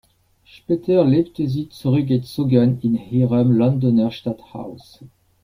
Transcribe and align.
Später 0.45 1.05
lebte 1.05 1.47
sie 1.47 1.69
zurückgezogen 1.69 2.79
in 2.81 2.95
ihrem 3.11 3.51
Londoner 3.51 4.09
Stadthaus. 4.09 4.99